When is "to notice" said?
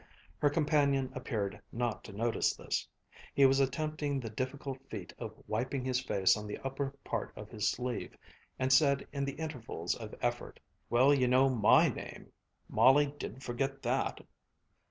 2.05-2.55